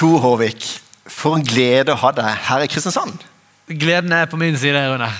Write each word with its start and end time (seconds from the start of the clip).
Tor 0.00 0.18
Håvik, 0.18 0.64
for 1.12 1.36
en 1.36 1.42
glede 1.44 1.92
å 1.92 1.98
ha 2.00 2.10
deg 2.16 2.28
her 2.46 2.62
i 2.64 2.68
Kristiansand. 2.72 3.20
Gleden 3.68 4.14
er 4.16 4.30
på 4.30 4.38
min 4.40 4.56
side, 4.56 4.80
Rune. 4.88 5.10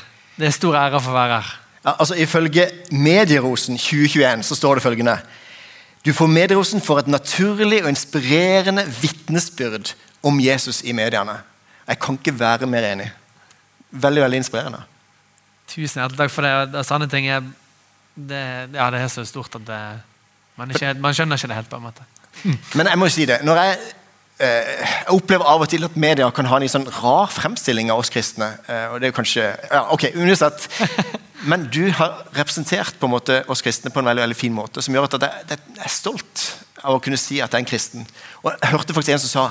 Det 0.40 0.46
er 0.48 0.54
stor 0.56 0.78
ære 0.80 1.02
for 1.04 1.12
å 1.12 1.18
være 1.18 1.34
her. 1.36 1.50
Ja, 1.84 1.92
altså 1.92 2.16
Ifølge 2.16 2.64
Medierosen 2.88 3.76
2021 3.76 4.46
så 4.48 4.56
står 4.56 4.78
det 4.78 4.84
følgende 4.84 5.18
Du 6.04 6.12
får 6.16 6.32
Medierosen 6.32 6.80
for 6.80 7.00
et 7.00 7.08
naturlig 7.12 7.82
og 7.82 7.90
inspirerende 7.92 8.86
vitnesbyrd 9.02 9.92
om 10.24 10.40
Jesus 10.40 10.80
i 10.80 10.96
mediene. 10.96 11.36
Jeg 11.84 12.00
kan 12.00 12.16
ikke 12.16 12.38
være 12.40 12.68
mer 12.70 12.88
enig. 12.94 13.10
Veldig 13.90 14.24
veldig 14.24 14.42
inspirerende. 14.46 14.80
Tusen 15.68 16.00
hjertelig 16.00 16.24
takk 16.24 16.32
for 16.32 16.48
det. 16.48 16.56
det 16.72 16.88
sanne 16.88 17.08
ting 17.10 17.28
er, 17.28 17.44
det, 18.16 18.42
ja, 18.72 18.88
det 18.88 19.04
er 19.04 19.12
så 19.12 19.28
stort 19.28 19.60
at 19.60 19.68
det, 19.68 19.84
man, 20.56 20.72
ikke, 20.72 20.96
man 21.04 21.12
skjønner 21.12 21.36
ikke 21.36 21.52
det 21.52 21.60
helt. 21.60 21.68
på 21.68 21.76
en 21.76 21.88
måte. 21.90 22.12
Men 22.74 22.88
jeg 22.88 22.98
må 22.98 23.10
jo 23.10 23.18
si 23.20 23.28
det. 23.28 23.42
Når 23.44 23.66
jeg 23.66 23.80
jeg 24.40 25.14
opplever 25.14 25.48
av 25.48 25.64
og 25.64 25.68
til 25.68 25.84
at 25.84 25.96
media 26.00 26.28
kan 26.32 26.48
ha 26.48 26.58
en 26.60 26.72
sånn 26.72 26.88
rar 27.00 27.28
fremstilling 27.32 27.90
av 27.92 28.00
oss 28.00 28.12
kristne. 28.12 28.54
Eh, 28.66 28.86
og 28.88 29.00
det 29.00 29.08
er 29.08 29.12
jo 29.12 29.18
kanskje, 29.18 29.48
ja, 29.68 29.82
ok, 29.92 30.06
uansett. 30.16 30.68
Men 31.50 31.66
du 31.72 31.82
har 31.96 32.22
representert 32.36 32.98
på 33.00 33.08
en 33.08 33.14
måte 33.14 33.40
oss 33.52 33.62
kristne 33.64 33.92
på 33.92 34.00
en 34.00 34.10
veldig, 34.10 34.24
veldig 34.26 34.38
fin 34.38 34.54
måte, 34.54 34.84
som 34.84 34.96
gjør 34.96 35.08
at 35.08 35.28
jeg 35.52 35.60
er 35.60 35.92
stolt 35.92 36.46
av 36.80 36.96
å 36.96 37.02
kunne 37.04 37.20
si 37.20 37.40
at 37.40 37.52
jeg 37.52 37.60
er 37.60 37.64
en 37.64 37.68
kristen. 37.68 38.08
Og 38.42 38.50
Jeg 38.52 38.72
hørte 38.72 38.96
faktisk 38.96 39.16
en 39.16 39.22
som 39.24 39.32
sa 39.34 39.44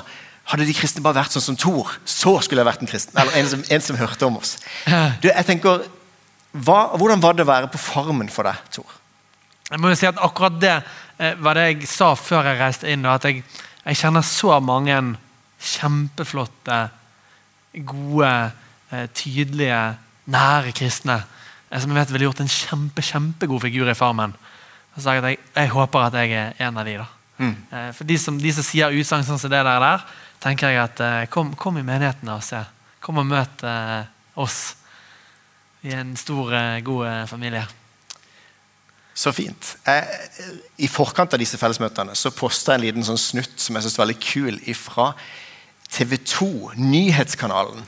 hadde 0.50 0.66
de 0.66 0.74
kristne 0.74 1.04
bare 1.06 1.20
vært 1.20 1.36
sånn 1.36 1.46
som 1.46 1.58
Thor, 1.60 1.92
så 2.10 2.34
skulle 2.42 2.64
jeg 2.64 2.70
vært 2.72 2.82
en 2.82 2.90
kristen. 2.90 3.18
Eller 3.22 3.38
en 3.38 3.50
som, 3.52 3.62
en 3.62 3.84
som 3.86 4.00
hørte 4.00 4.26
om 4.26 4.40
oss. 4.40 4.56
Du, 5.22 5.30
jeg 5.30 5.46
tenker, 5.46 5.84
hva, 6.50 6.80
Hvordan 6.98 7.22
var 7.22 7.38
det 7.38 7.46
å 7.46 7.50
være 7.52 7.70
på 7.70 7.82
Farmen 7.82 8.32
for 8.34 8.50
deg, 8.50 8.58
Thor? 8.74 8.96
Jeg 9.70 9.82
må 9.82 9.92
jo 9.92 10.00
si 10.00 10.08
at 10.10 10.18
Akkurat 10.26 10.56
det 10.58 10.74
eh, 10.74 11.36
var 11.38 11.60
det 11.60 11.68
jeg 11.68 11.90
sa 11.92 12.16
før 12.18 12.50
jeg 12.50 12.58
reiste 12.58 12.90
inn. 12.90 13.06
at 13.06 13.28
jeg, 13.30 13.44
jeg 13.90 13.98
kjenner 14.04 14.26
så 14.26 14.60
mange 14.62 14.96
kjempeflotte, 15.60 16.78
gode, 17.90 18.34
eh, 18.92 19.08
tydelige, 19.14 19.80
nære 20.30 20.74
kristne 20.78 21.20
eh, 21.20 21.80
som 21.80 21.90
jeg 21.90 21.98
vet 21.98 22.14
ville 22.14 22.28
gjort 22.28 22.44
en 22.44 22.52
kjempe, 22.54 23.02
kjempegod 23.06 23.64
figur 23.66 23.90
i 23.90 23.98
Farmen. 23.98 24.36
Jeg 24.96 25.24
jeg, 25.24 25.40
jeg 25.56 25.70
håper 25.70 26.06
at 26.06 26.14
jeg 26.14 26.32
er 26.34 26.54
en 26.68 26.78
av 26.78 26.86
de. 26.86 26.98
da. 26.98 27.08
Mm. 27.38 27.56
Eh, 27.72 27.92
For 27.94 28.04
de 28.04 28.18
som, 28.18 28.38
de 28.38 28.54
som 28.54 28.66
sier 28.66 28.94
utsagn 28.94 29.26
sånn 29.26 29.40
som 29.42 29.50
det 29.50 29.64
der, 29.64 29.80
der 29.80 30.06
tenker 30.40 30.70
jeg 30.70 30.84
at 30.84 31.30
kom, 31.30 31.56
kom 31.56 31.78
i 31.78 31.84
menigheten 31.84 32.30
og 32.30 32.44
se. 32.44 32.62
Kom 33.02 33.18
og 33.18 33.26
møt 33.26 33.64
eh, 33.64 34.04
oss 34.36 34.76
i 35.82 35.94
en 35.96 36.16
stor, 36.20 36.52
god 36.84 37.28
familie. 37.32 37.64
Så 39.20 39.34
fint. 39.36 39.74
Jeg, 39.84 40.54
I 40.80 40.88
forkant 40.88 41.34
av 41.36 41.42
disse 41.42 41.58
fellesmøtene 41.60 42.14
så 42.16 42.32
posta 42.32 42.72
jeg 42.76 42.80
en 42.80 42.86
liten 42.86 43.04
sånn 43.08 43.20
snutt 43.20 43.58
som 43.60 43.76
jeg 43.76 43.84
synes 43.88 43.98
var 44.00 44.06
veldig 44.08 44.22
kul 44.24 44.60
fra 44.80 45.10
TV 45.92 46.14
2, 46.24 46.48
nyhetskanalen. 46.80 47.82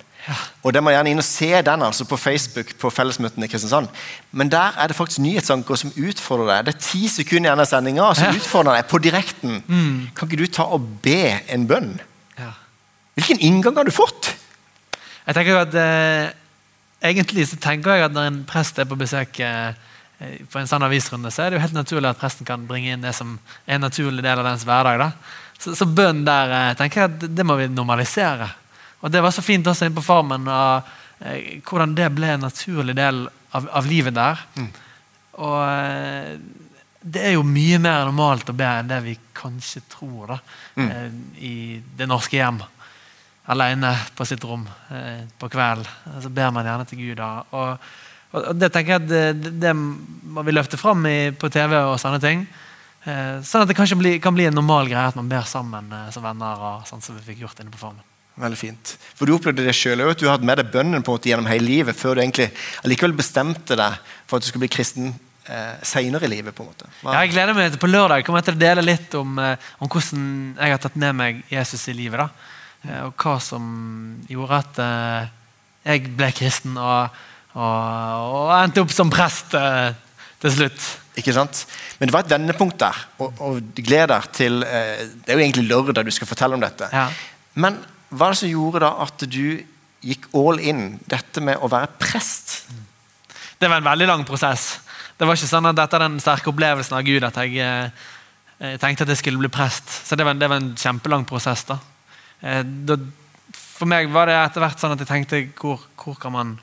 Og 0.62 0.74
det 0.76 0.82
må 0.86 0.92
gjerne 0.94 1.10
inn 1.16 1.22
og 1.22 1.26
se 1.26 1.48
den 1.66 1.82
altså 1.82 2.06
på 2.06 2.18
Facebook 2.20 2.74
på 2.82 2.92
fellesmøtene 2.94 3.48
i 3.48 3.50
Kristiansand. 3.50 3.88
Men 4.38 4.52
der 4.54 4.76
er 4.78 4.92
det 4.92 4.98
faktisk 4.98 5.22
nyhetsanker 5.24 5.80
som 5.82 5.94
utfordrer 5.98 6.50
deg. 6.52 6.68
Det 6.68 6.74
er 6.76 6.84
ti 6.86 7.02
sekunder 7.10 7.50
igjen 7.50 7.64
av 7.64 7.70
sendinga 7.72 8.10
som 8.18 8.28
Ja. 8.28 8.36
utfordrer 8.38 8.78
deg 8.82 8.90
på 8.92 9.00
direkten. 9.02 9.56
Kan 10.18 10.28
ikke 10.30 10.42
du 10.44 10.46
ta 10.48 10.68
og 10.76 10.86
be 11.06 11.40
en 11.50 11.66
bønn? 11.70 11.96
Ja. 12.38 12.52
Hvilken 13.18 13.40
inngang 13.42 13.80
har 13.80 13.88
du 13.88 13.92
fått? 13.96 14.34
Jeg 15.26 15.36
tenker 15.38 15.52
jo 15.56 15.62
at 15.64 15.76
eh, 15.80 16.30
Egentlig 17.02 17.48
så 17.50 17.58
tenker 17.58 17.96
jeg 17.98 18.04
at 18.06 18.14
når 18.14 18.28
en 18.30 18.44
prest 18.46 18.78
er 18.78 18.86
på 18.86 18.94
besøk 19.00 19.40
eh, 19.42 19.74
på 20.52 20.60
en 20.60 20.70
sånn 20.70 20.86
avisrunde, 20.86 21.32
så 21.34 21.44
er 21.44 21.52
det 21.52 21.60
jo 21.60 21.64
helt 21.66 21.78
naturlig 21.78 22.12
at 22.12 22.20
presten 22.22 22.48
kan 22.48 22.66
bringe 22.70 22.94
inn 22.94 23.06
det 23.06 23.14
som 23.18 23.38
er 23.66 23.78
en 23.78 23.86
naturlig 23.88 24.24
del 24.26 24.42
av 24.42 24.48
dens 24.48 24.66
hverdag. 24.68 25.02
da. 25.02 25.12
Så, 25.62 25.76
så 25.78 25.86
bønn 25.86 26.24
der 26.26 26.56
eh, 26.58 26.72
tenker 26.80 27.04
jeg 27.04 27.12
at 27.12 27.28
det 27.38 27.46
må 27.46 27.58
vi 27.60 27.70
normalisere. 27.72 28.50
Og 29.02 29.12
Det 29.14 29.22
var 29.22 29.34
så 29.34 29.44
fint 29.46 29.68
også 29.68 29.88
inne 29.88 29.98
på 29.98 30.06
Farmen, 30.06 30.48
og, 30.50 30.90
eh, 31.26 31.62
hvordan 31.66 31.96
det 31.98 32.10
ble 32.16 32.34
en 32.36 32.46
naturlig 32.48 32.96
del 32.98 33.24
av, 33.58 33.70
av 33.82 33.90
livet 33.90 34.18
der. 34.18 34.42
Og 35.42 35.62
eh, 35.66 36.36
det 37.02 37.24
er 37.26 37.34
jo 37.36 37.46
mye 37.46 37.80
mer 37.82 38.06
normalt 38.06 38.52
å 38.52 38.58
be 38.58 38.68
enn 38.68 38.90
det 38.90 39.00
vi 39.06 39.16
kanskje 39.38 39.82
tror 39.90 40.36
da, 40.36 40.38
eh, 40.84 41.10
i 41.42 41.56
det 41.98 42.08
norske 42.10 42.38
hjem. 42.38 42.62
Alene 43.52 43.96
på 44.16 44.26
sitt 44.30 44.44
rom 44.46 44.68
eh, 44.94 45.26
på 45.40 45.50
kvelden. 45.50 46.22
Så 46.22 46.30
ber 46.30 46.54
man 46.54 46.68
gjerne 46.68 46.86
til 46.90 47.02
Gud. 47.02 47.18
da. 47.18 47.32
Og, 47.58 47.92
og, 48.34 48.52
det 48.60 48.72
tenker 48.72 48.94
jeg 48.96 49.02
at 49.02 49.08
det, 49.10 49.52
det, 49.62 49.74
må 49.76 50.44
vi 50.48 50.54
løfte 50.56 50.78
fram 50.80 51.06
i, 51.10 51.32
på 51.36 51.50
TV 51.52 51.76
og 51.82 51.98
sånne 52.00 52.20
ting. 52.24 52.46
Eh, 53.04 53.42
sånn 53.44 53.64
at 53.64 53.68
det 53.72 53.76
kanskje 53.76 53.98
bli, 54.00 54.14
kan 54.24 54.36
bli 54.36 54.46
en 54.48 54.56
normal 54.56 54.88
greie 54.92 55.08
at 55.10 55.16
man 55.18 55.30
ber 55.32 55.44
sammen 55.50 55.92
eh, 55.92 56.10
som 56.14 56.24
venner. 56.24 56.56
og 56.56 56.88
sånn 56.88 57.02
som 57.02 57.18
vi 57.18 57.26
fikk 57.32 57.42
gjort 57.46 57.60
inne 57.64 57.74
på 57.74 57.82
formen. 57.82 58.04
Veldig 58.42 58.58
fint. 58.58 58.94
For 59.18 59.28
Du 59.28 59.34
opplevde 59.36 59.66
det 59.66 59.74
selv, 59.76 60.08
at 60.14 60.22
du 60.22 60.30
hadde 60.30 60.48
med 60.48 60.58
deg 60.62 60.70
bønnen 60.72 61.04
på 61.04 61.12
en 61.12 61.18
måte 61.18 61.30
gjennom 61.30 61.50
hele 61.52 61.66
livet 61.68 61.98
før 62.00 62.16
du 62.16 62.22
egentlig 62.24 62.48
allikevel 62.86 63.14
bestemte 63.18 63.76
deg 63.76 63.98
for 64.26 64.38
at 64.38 64.46
du 64.46 64.48
skulle 64.48 64.64
bli 64.64 64.72
kristen 64.72 65.10
eh, 65.52 65.76
senere 65.84 66.30
i 66.30 66.32
livet. 66.32 66.56
på 66.56 66.64
en 66.64 66.70
måte. 66.72 66.88
Hva- 67.02 67.14
Ja, 67.18 67.26
jeg 67.26 67.34
gleder 67.34 67.54
meg 67.58 67.72
til 67.74 67.82
På 67.84 67.92
lørdag 67.92 68.24
kommer 68.26 68.40
jeg 68.40 68.46
til 68.54 68.56
å 68.56 68.64
dele 68.64 68.86
litt 68.86 69.14
om, 69.20 69.38
eh, 69.40 69.58
om 69.82 69.90
hvordan 69.92 70.56
jeg 70.62 70.72
har 70.72 70.78
tatt 70.88 70.96
med 70.96 71.16
meg 71.16 71.44
Jesus 71.52 71.88
i 71.92 71.94
livet. 71.98 72.18
da. 72.24 72.30
Eh, 72.88 73.02
Og 73.10 73.14
hva 73.18 73.36
som 73.42 74.24
gjorde 74.30 74.62
at 74.64 74.80
eh, 74.80 75.28
jeg 75.92 76.16
ble 76.16 76.32
kristen 76.32 76.78
og, 76.78 77.10
og, 77.56 78.28
og 78.48 78.52
endte 78.62 78.84
opp 78.84 78.94
som 78.96 79.12
prest 79.12 79.56
eh, 79.58 79.92
til 80.42 80.54
slutt. 80.56 80.90
Ikke 81.20 81.34
sant? 81.36 81.66
Men 82.00 82.08
det 82.08 82.16
var 82.16 82.24
et 82.24 82.32
vendepunkt 82.32 82.80
der. 82.80 83.00
Og, 83.20 83.42
og 83.44 83.74
gled 83.76 84.08
deg 84.14 84.30
til 84.36 84.62
eh, 84.64 85.04
Det 85.12 85.34
er 85.34 85.40
jo 85.40 85.44
egentlig 85.44 85.68
lørdag 85.68 86.08
du 86.08 86.14
skal 86.16 86.30
fortelle 86.30 86.56
om 86.56 86.64
dette. 86.64 86.88
Ja. 86.94 87.10
Men 87.60 87.82
hva 88.12 88.30
er 88.30 88.36
det 88.36 88.42
som 88.42 88.52
gjorde 88.52 88.84
da 88.86 88.94
at 89.06 89.28
du 89.28 89.44
gikk 90.02 90.32
all 90.36 90.60
in 90.64 90.96
dette 91.12 91.44
med 91.44 91.62
å 91.62 91.70
være 91.72 91.92
prest? 92.02 92.64
Det 93.62 93.70
var 93.70 93.82
en 93.82 93.92
veldig 93.92 94.08
lang 94.10 94.26
prosess. 94.26 94.80
Det 95.20 95.28
var 95.28 95.38
ikke 95.38 95.52
sånn 95.52 95.70
at 95.70 95.78
dette 95.78 95.98
er 96.00 96.08
den 96.08 96.18
sterke 96.24 96.50
opplevelsen 96.50 96.98
av 96.98 97.06
Gud 97.06 97.28
at 97.28 97.38
jeg 97.44 97.60
eh, 97.62 98.08
eh, 98.58 98.78
tenkte 98.82 99.06
at 99.06 99.14
jeg 99.14 99.22
skulle 99.22 99.44
bli 99.44 99.52
prest. 99.54 99.92
Så 100.08 100.18
det 100.18 100.26
var, 100.26 100.40
det 100.40 100.50
var 100.50 100.64
en 100.64 100.74
kjempelang 100.80 101.28
prosess. 101.30 101.68
da. 101.70 101.78
Eh, 102.42 102.64
da. 102.66 102.98
For 103.54 103.90
meg 103.90 104.10
var 104.14 104.30
det 104.30 104.40
etter 104.40 104.64
hvert 104.64 104.82
sånn 104.82 104.96
at 104.96 105.04
jeg 105.04 105.10
tenkte 105.12 105.44
hvor, 105.60 105.84
hvor 106.00 106.18
kan 106.22 106.34
man 106.34 106.58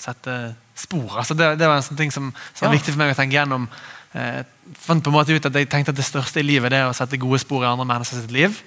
sette 0.00 0.54
spor? 0.74 1.18
Altså 1.22 1.36
det, 1.38 1.54
det 1.60 1.68
var 1.70 1.78
en 1.78 1.86
sånn 1.86 1.98
ting 2.00 2.12
som, 2.14 2.32
som 2.52 2.66
var 2.66 2.74
viktig 2.76 2.94
for 2.94 3.02
meg 3.02 3.14
å 3.14 3.18
tenke 3.18 3.38
gjennom. 3.38 3.68
Eh, 4.14 4.42
fant 4.84 5.02
på 5.02 5.10
en 5.10 5.16
måte 5.16 5.34
ut 5.34 5.46
at 5.48 5.56
Jeg 5.58 5.68
tenkte 5.70 5.90
at 5.90 5.98
det 5.98 6.06
største 6.06 6.38
i 6.38 6.46
livet 6.46 6.70
det 6.70 6.78
er 6.82 6.90
å 6.90 6.94
sette 6.96 7.18
gode 7.18 7.40
spor 7.42 7.64
i 7.64 7.70
andre 7.70 7.86
mennesker 7.88 8.22
sitt 8.22 8.34
liv. 8.34 8.60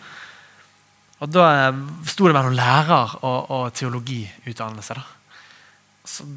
Og 1.23 1.31
Da 1.31 1.47
eh, 1.69 1.79
sto 2.09 2.27
det 2.27 2.35
mellom 2.35 2.57
lærer 2.57 3.17
og, 3.21 3.39
og 3.55 3.65
teologiutdannelse. 3.77 4.97
da. 4.97 5.05
Så 6.07 6.27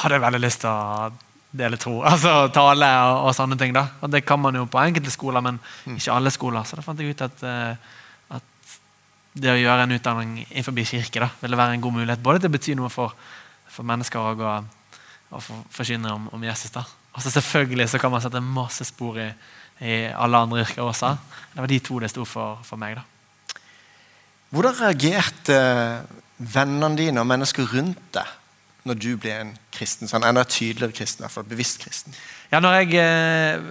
hadde 0.00 0.16
jeg 0.16 0.24
veldig 0.24 0.40
lyst 0.40 0.62
til 0.64 0.70
å 0.70 1.10
dele 1.52 1.80
tro. 1.80 1.98
Altså 2.12 2.48
tale 2.54 2.88
og, 3.08 3.26
og 3.28 3.34
sånne 3.36 3.58
ting. 3.60 3.74
da. 3.76 3.86
Og 4.00 4.14
Det 4.14 4.24
kan 4.26 4.40
man 4.40 4.56
jo 4.56 4.68
på 4.70 4.80
enkelte 4.82 5.12
skoler, 5.12 5.44
men 5.44 5.60
ikke 5.90 6.14
alle 6.14 6.32
skoler. 6.32 6.64
Så 6.68 6.78
da 6.78 6.86
fant 6.86 7.00
jeg 7.00 7.12
ut 7.12 7.26
at, 7.26 7.44
eh, 7.44 7.98
at 8.38 8.78
det 9.34 9.52
å 9.52 9.60
gjøre 9.60 9.86
en 9.86 9.98
utdanning 9.98 10.34
innenfor 10.44 10.76
kirke 10.86 11.26
da, 11.26 11.30
ville 11.42 11.58
være 11.60 11.76
en 11.76 11.84
god 11.84 11.98
mulighet. 12.00 12.24
Både 12.24 12.40
til 12.42 12.52
å 12.52 12.56
bety 12.56 12.76
noe 12.78 12.92
for, 12.92 13.14
for 13.72 13.86
mennesker 13.88 14.20
òg 14.20 14.42
å- 14.44 15.40
for, 15.40 15.62
forkynne 15.72 16.12
om, 16.12 16.26
om 16.36 16.42
Jesus. 16.44 16.70
da. 16.74 16.82
Og 17.14 17.22
så 17.24 17.30
selvfølgelig 17.32 17.88
så 17.92 17.98
kan 18.00 18.10
man 18.12 18.20
sette 18.24 18.40
masse 18.44 18.84
spor 18.84 19.16
i, 19.20 19.30
i 19.80 19.94
alle 20.12 20.36
andre 20.44 20.60
yrker 20.66 20.84
også. 20.84 21.14
Det 21.54 21.60
var 21.64 21.70
de 21.72 21.78
to 21.84 21.98
det 22.00 22.10
sto 22.12 22.24
for 22.28 22.58
for 22.68 22.76
meg. 22.80 22.96
da. 23.00 23.04
Hvordan 24.52 24.76
reagerte 24.80 25.56
vennene 26.36 26.96
dine 26.98 27.20
og 27.22 27.26
mennesker 27.30 27.68
rundt 27.72 28.00
deg 28.12 28.28
når 28.88 28.98
du 29.00 29.10
ble 29.16 29.32
en 29.40 29.52
kristen? 29.72 30.08
Sånn 30.10 30.24
enda 30.28 30.44
tydeligere 30.44 30.92
kristen, 30.96 31.22
i 31.22 31.24
hvert 31.26 31.36
fall 31.38 31.48
bevisst 31.48 31.80
kristen. 31.84 32.12
Ja, 32.52 32.60
når 32.60 32.82
jeg 32.82 32.98
eh, 33.00 33.62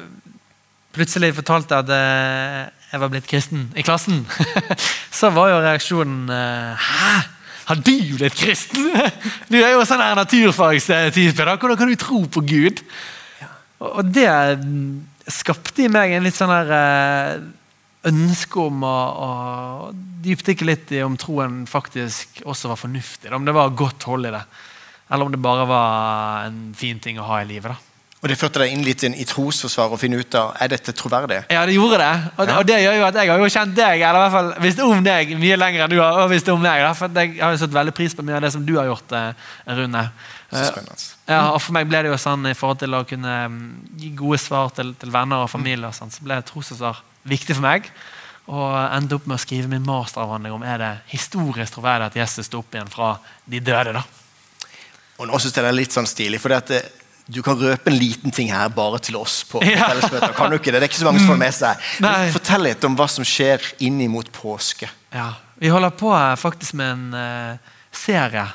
plutselig 0.95 1.33
fortalte 1.37 1.77
at 1.83 1.91
eh, 1.93 2.71
jeg 2.91 3.03
var 3.03 3.11
blitt 3.13 3.29
kristen 3.29 3.67
i 3.77 3.83
klassen, 3.85 4.23
så 5.19 5.29
var 5.35 5.51
jo 5.53 5.61
reaksjonen 5.61 6.25
eh, 6.33 6.89
Hæ? 6.89 7.13
Har 7.69 7.79
du 7.79 7.93
blitt 8.17 8.37
kristen? 8.37 8.89
Du 9.51 9.59
er 9.61 9.73
jo 9.75 9.85
sånn 9.87 10.03
naturfagstype. 10.17 11.45
da. 11.45 11.55
Hvordan 11.55 11.79
kan 11.79 11.91
du 11.91 11.97
tro 11.99 12.23
på 12.25 12.43
Gud? 12.47 12.81
Og 13.81 14.05
det 14.13 14.29
skapte 15.31 15.85
i 15.85 15.91
meg 15.91 16.13
en 16.13 16.25
litt 16.25 16.37
sånn 16.37 16.51
her 16.51 16.73
eh, 16.75 17.43
ønske 18.09 18.65
om 18.65 18.83
å, 18.85 18.97
å 19.27 19.29
dypdykke 20.25 20.67
litt 20.67 20.91
i 20.95 21.03
om 21.05 21.17
troen 21.19 21.63
faktisk 21.69 22.41
også 22.45 22.73
var 22.73 22.81
fornuftig. 22.81 23.31
Om 23.33 23.45
det 23.47 23.55
var 23.57 23.77
godt 23.77 24.09
hold 24.09 24.29
i 24.29 24.33
det. 24.33 24.43
Eller 25.11 25.27
om 25.27 25.33
det 25.33 25.41
bare 25.43 25.69
var 25.69 26.49
en 26.49 26.59
fin 26.77 26.99
ting 27.03 27.19
å 27.19 27.27
ha 27.29 27.41
i 27.41 27.49
livet. 27.49 27.73
da. 27.73 27.90
Og 28.21 28.29
det 28.29 28.35
førte 28.37 28.59
deg 28.61 28.69
inn 28.75 28.83
litt 28.85 29.01
inn 29.01 29.15
i 29.17 29.23
trosforsvar 29.25 29.95
og 29.95 29.97
finne 29.97 30.19
ut 30.21 30.35
av 30.37 30.51
er 30.61 30.69
dette 30.69 30.93
troverdig. 30.93 31.39
Ja, 31.49 31.63
det 31.65 31.73
gjorde 31.73 31.97
det. 31.97 32.09
Og, 32.37 32.47
Ja. 32.47 32.57
og 32.59 32.67
det 32.69 32.75
gjør 32.83 32.97
jo 32.99 33.05
at 33.07 33.15
jeg 33.17 33.29
har 33.31 33.39
jo 33.41 33.47
kjent 33.49 33.73
deg, 33.75 34.01
eller 34.01 34.19
i 34.19 34.21
hvert 34.21 34.35
fall 34.35 34.51
visst 34.61 34.79
om 34.85 35.03
deg 35.03 35.31
mye 35.39 35.57
lenger 35.57 35.83
enn 35.87 35.89
du 35.89 35.97
har 35.99 36.27
visst 36.29 36.49
om 36.53 36.61
meg. 36.61 36.83
For 36.95 37.09
jeg 37.09 37.39
har 37.41 37.51
jo 37.55 37.57
satt 37.57 37.73
veldig 37.73 37.95
pris 37.97 38.13
på 38.13 38.21
mye 38.27 38.35
av 38.37 38.41
det 38.45 38.51
som 38.53 38.63
du 38.65 38.75
har 38.77 38.85
gjort, 38.85 39.11
eh, 39.17 39.33
Rune. 39.73 40.11
Så 40.51 40.59
Eh, 40.61 40.69
spennende. 40.69 41.09
Ja, 41.27 41.41
og 41.55 41.61
For 41.61 41.73
meg 41.73 41.87
ble 41.89 42.03
det 42.03 42.11
jo 42.11 42.17
sånn 42.17 42.45
i 42.45 42.53
forhold 42.53 42.79
til 42.79 42.93
å 42.93 43.07
kunne 43.07 43.49
mm, 43.49 43.97
gi 43.97 44.09
gode 44.15 44.37
svar 44.37 44.69
til, 44.69 44.93
til 44.93 45.09
venner 45.09 45.41
og 45.41 45.49
familie, 45.49 45.87
og 45.87 45.93
sånt, 45.95 46.13
så 46.13 46.21
ble 46.21 46.41
trosforsvar 46.43 47.01
viktig 47.25 47.55
for 47.55 47.61
meg. 47.61 47.89
Og 48.47 48.75
endte 48.93 49.15
opp 49.15 49.25
med 49.25 49.37
å 49.37 49.41
skrive 49.41 49.67
min 49.67 49.85
masteravhandling 49.85 50.53
om 50.53 50.63
er 50.63 50.77
det 50.77 50.93
historisk 51.07 51.73
troverdig 51.73 52.05
at 52.11 52.15
Jesus 52.21 52.45
sto 52.45 52.59
opp 52.59 52.73
igjen 52.75 52.89
fra 52.91 53.17
de 53.47 53.59
døde. 53.59 53.93
da. 53.93 54.03
Og 55.17 55.27
nå 55.27 55.39
synes 55.39 55.53
jeg 55.55 55.63
det 55.63 55.69
er 55.71 55.77
litt 55.81 55.93
sånn 55.93 56.05
stilig, 56.09 56.39
for 56.39 56.49
det, 56.49 56.83
du 57.27 57.41
kan 57.45 57.55
røpe 57.59 57.87
en 57.91 57.97
liten 57.97 58.31
ting 58.33 58.49
her 58.51 58.69
bare 58.73 58.99
til 58.99 59.15
oss. 59.19 59.43
på 59.47 59.61
Ja. 59.67 59.87
fellesmøter. 59.91 60.33
Kan 60.35 60.49
du 60.51 60.57
ikke 60.57 60.71
det? 60.71 60.81
Det 60.81 60.87
er 60.87 60.89
ikke 60.91 60.99
så 61.03 61.05
mange 61.05 61.19
som 61.19 61.29
får 61.33 61.39
med 61.43 61.53
seg. 61.53 61.85
Fortell 62.37 62.63
litt 62.65 62.83
om 62.87 62.95
hva 62.99 63.07
som 63.11 63.23
skjer 63.27 63.61
inn 63.79 64.01
mot 64.11 64.31
påske. 64.35 64.89
Ja, 65.13 65.33
Vi 65.61 65.69
holder 65.69 65.89
på 65.93 66.09
faktisk 66.41 66.73
med 66.73 66.91
en 66.91 67.13
uh, 67.13 67.57
serie 67.93 68.47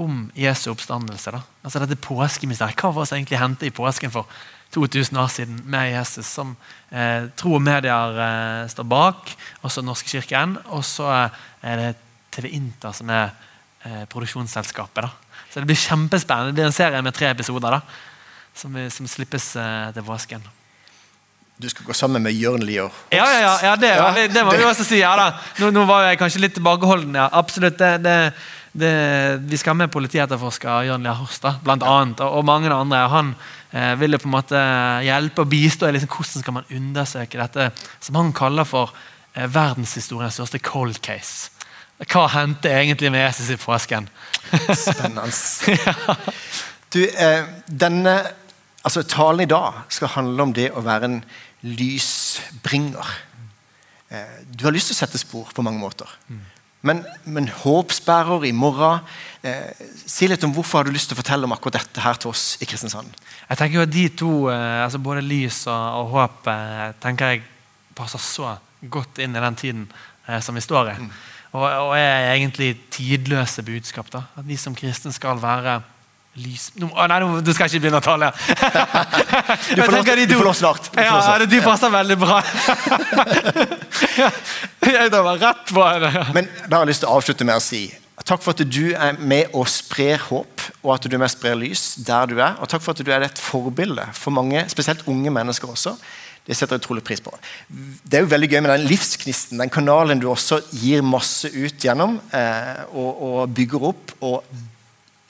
om 0.00 0.30
Jesu 0.36 0.70
oppstandelse. 0.72 1.30
da. 1.32 1.40
Altså 1.64 1.80
dette 1.82 1.96
påskemysteriet. 2.00 2.76
Hva 2.80 2.92
var 2.92 3.04
det 3.04 3.08
som 3.10 3.18
egentlig 3.18 3.38
hendte 3.40 3.66
i 3.68 3.70
påsken 3.74 4.10
for 4.12 4.26
2000 4.74 5.16
år 5.20 5.28
siden 5.32 5.60
med 5.64 5.92
Jesus, 5.92 6.26
som 6.26 6.56
uh, 6.92 7.28
tro 7.36 7.54
og 7.58 7.62
medier 7.62 8.16
uh, 8.18 8.68
står 8.68 8.84
bak, 8.88 9.30
også 9.62 9.84
Norske 9.84 10.08
kirken. 10.16 10.56
Og 10.72 10.84
så 10.84 11.06
er 11.62 11.76
det 11.82 11.92
TV 12.32 12.50
Inter 12.56 12.92
som 12.96 13.10
er 13.10 13.30
produksjonsselskapet. 14.10 15.04
da. 15.04 15.10
Så 15.56 15.62
det 15.62 15.70
blir 15.70 15.78
kjempespennende. 15.80 16.52
Det 16.52 16.66
er 16.66 16.68
en 16.68 16.74
serie 16.76 16.98
med 17.00 17.14
tre 17.16 17.30
episoder 17.32 17.78
da, 17.78 17.78
som, 18.52 18.74
som 18.92 19.06
slippes 19.08 19.54
eh, 19.56 19.86
til 19.96 20.04
påsken. 20.04 20.42
Du 21.56 21.64
skal 21.72 21.86
gå 21.88 21.96
sammen 21.96 22.20
med 22.20 22.36
Jørn 22.36 22.60
Lier. 22.68 22.92
Ja, 23.08 23.24
ja, 23.24 23.38
ja, 23.40 23.54
ja, 23.64 23.70
det, 23.80 23.94
Ja, 23.94 24.10
det, 24.12 24.26
det 24.34 24.42
må 24.44 24.52
vi 24.52 24.66
også 24.68 24.84
si. 24.84 24.98
ja 25.00 25.14
da. 25.16 25.30
Nå, 25.62 25.70
nå 25.72 25.86
var 25.88 26.10
jeg 26.10 26.20
kanskje 26.20 26.42
litt 26.44 26.54
tilbakeholden. 26.58 27.16
ja, 27.16 27.30
Absolutt. 27.32 27.80
Det, 27.80 28.04
det, 28.04 28.34
det, 28.76 28.92
vi 29.48 29.56
skal 29.56 29.72
ha 29.72 29.78
med 29.80 29.94
politietterforsker 29.96 30.90
Jørn 30.90 31.08
Lier 31.08 31.16
Horst, 31.16 31.40
da, 31.48 31.54
blant 31.64 31.88
annet, 31.88 32.20
og, 32.20 32.36
og 32.42 32.48
mange 32.52 32.68
andre. 32.68 33.06
Han 33.16 33.32
eh, 33.72 33.94
ville 33.96 34.20
på 34.20 34.28
en 34.28 34.36
måte 34.36 34.68
hjelpe 35.08 35.46
og 35.46 35.52
bistå 35.56 35.88
i 35.88 35.96
liksom, 35.96 36.12
hvordan 36.12 36.44
skal 36.44 36.58
man 36.60 36.72
undersøke 36.82 37.40
dette 37.40 37.72
som 37.96 38.20
han 38.20 38.36
kaller 38.36 38.68
for 38.68 38.92
eh, 39.32 39.48
verdenshistoriens 39.48 40.36
største 40.36 40.60
cold 40.60 41.00
case. 41.00 41.55
Hva 42.04 42.26
hendte 42.34 42.68
egentlig 42.68 43.10
med 43.12 43.24
Jesus 43.24 43.54
i 43.54 43.60
påsken? 43.60 44.08
Spennende. 44.74 45.30
Du, 46.94 47.00
eh, 47.02 47.42
denne 47.66 48.12
altså, 48.86 49.02
Talen 49.02 49.42
i 49.42 49.50
dag 49.50 49.82
skal 49.92 50.12
handle 50.14 50.44
om 50.46 50.52
det 50.54 50.68
å 50.70 50.84
være 50.86 51.08
en 51.10 51.16
lysbringer. 51.66 53.10
Eh, 54.08 54.36
du 54.46 54.64
har 54.64 54.74
lyst 54.74 54.92
til 54.92 54.96
å 54.96 55.00
sette 55.00 55.20
spor 55.20 55.50
på 55.52 55.64
mange 55.66 55.82
måter. 55.82 56.08
Men, 56.86 57.02
men 57.24 57.50
håpsbærer 57.50 58.46
i 58.46 58.52
morgen 58.54 59.00
eh, 59.42 59.74
Si 60.06 60.28
litt 60.30 60.44
om 60.46 60.52
hvorfor 60.54 60.78
har 60.78 60.86
du 60.86 60.94
lyst 60.94 61.10
til 61.10 61.16
å 61.16 61.20
fortelle 61.20 61.48
om 61.48 61.54
akkurat 61.56 61.80
dette 61.80 62.04
her 62.04 62.20
til 62.22 62.30
oss 62.30 62.44
i 62.62 62.68
Kristiansand. 62.68 63.10
Jeg 63.48 63.58
tenker 63.58 63.80
jo 63.80 63.86
at 63.88 63.94
De 63.96 64.04
to, 64.22 64.32
eh, 64.52 64.82
altså 64.84 65.02
både 65.02 65.26
lys 65.26 65.64
og, 65.66 65.86
og 66.04 66.12
håp, 66.14 66.52
tenker 67.02 67.34
jeg 67.34 67.46
passer 67.98 68.22
så 68.22 68.54
godt 68.92 69.18
inn 69.24 69.34
i 69.34 69.42
den 69.42 69.58
tiden 69.58 69.88
som 70.44 70.54
vi 70.54 70.62
står 70.62 70.92
i. 70.92 70.96
Og, 71.52 71.64
og 71.64 71.92
er 71.98 72.32
egentlig 72.34 72.74
tidløse 72.92 73.62
budskap. 73.62 74.10
da. 74.12 74.24
At 74.36 74.46
vi 74.48 74.56
som 74.60 74.74
kristne 74.76 75.12
skal 75.14 75.38
være 75.42 75.80
lys... 76.40 76.70
Nå, 76.76 76.90
å, 76.92 77.06
nei, 77.08 77.18
nå, 77.22 77.40
du 77.44 77.52
skal 77.56 77.70
ikke 77.70 77.86
begynne 77.86 78.00
å 78.02 78.04
tale. 78.04 78.32
Du 79.76 79.82
får 79.82 79.92
lov, 79.92 80.08
du 80.28 80.34
får 80.36 80.44
lov 80.46 80.56
snart. 80.56 80.90
Du 80.92 81.00
Ja, 81.00 81.38
det- 81.40 81.50
de 81.50 81.60
passer 81.64 81.92
veldig 81.92 82.16
bra. 82.20 82.40
jeg 84.86 85.10
meg 85.12 85.42
rett 85.42 85.70
på 85.70 85.86
det. 86.02 86.12
Men 86.36 86.50
da 86.66 86.78
har 86.78 86.84
jeg 86.84 86.92
lyst 86.92 87.04
til 87.04 87.10
å 87.10 87.16
avslutte 87.20 87.48
med 87.48 87.56
å 87.58 87.62
si 87.64 87.86
takk 88.26 88.42
for 88.42 88.56
at 88.56 88.62
du 88.66 88.90
er 88.96 89.18
med 89.22 89.54
og 89.54 89.68
sprer 89.70 90.18
håp, 90.28 90.62
og 90.82 90.94
at 90.96 91.06
du 91.06 91.14
er 91.14 91.20
med 91.20 91.28
og 91.28 91.34
sprer 91.34 91.58
lys 91.58 91.82
der 92.06 92.30
du 92.30 92.38
er. 92.40 92.56
Og 92.60 92.70
takk 92.70 92.82
for 92.82 92.96
at 92.96 93.02
du 93.06 93.10
er 93.14 93.26
et 93.26 93.38
forbilde 93.40 94.06
for 94.16 94.34
mange, 94.34 94.64
spesielt 94.72 95.06
unge 95.10 95.30
mennesker 95.32 95.70
også. 95.70 95.94
Det 96.46 96.54
setter 96.54 96.76
jeg 96.76 96.84
utrolig 96.84 97.02
pris 97.06 97.22
på. 97.22 97.32
Det 98.06 98.18
er 98.18 98.22
jo 98.22 98.30
veldig 98.30 98.48
gøy 98.52 98.60
med 98.62 98.70
den 98.70 98.86
livsknisten, 98.86 99.58
den 99.58 99.72
kanalen 99.72 100.22
du 100.22 100.28
også 100.30 100.60
gir 100.70 101.02
masse 101.02 101.50
ut 101.50 101.82
gjennom, 101.82 102.20
eh, 102.30 102.84
og, 102.92 103.22
og 103.28 103.54
bygger 103.56 103.88
opp. 103.90 104.14
Og 104.26 104.44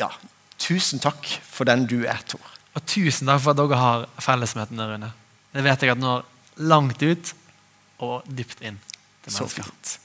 ja, 0.02 0.10
tusen 0.60 1.00
takk 1.00 1.30
for 1.40 1.68
den 1.68 1.86
du 1.88 2.02
er, 2.04 2.20
Tor. 2.28 2.52
Og 2.76 2.84
tusen 2.84 3.30
takk 3.30 3.40
for 3.40 3.56
at 3.56 3.62
dere 3.62 3.80
har 3.80 4.08
fellesmøtene, 4.20 4.90
Rune. 4.92 5.12
Det 5.56 5.64
vet 5.64 5.86
jeg 5.86 5.96
at 5.96 6.02
når 6.02 6.26
langt 6.68 7.00
ut 7.00 7.32
og 8.04 8.28
dypt 8.28 8.60
inn 8.60 8.76
til 9.24 9.32
Så 9.32 9.48
fint. 9.48 9.96